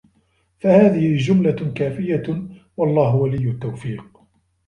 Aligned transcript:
فَهَذِهِ 0.59 1.15
جُمْلَةٌ 1.17 1.73
كَافِيَةٌ، 1.75 2.47
وَاَللَّهُ 2.77 3.15
وَلِيُّ 3.15 3.49
التَّوْفِيقِ 3.49 4.19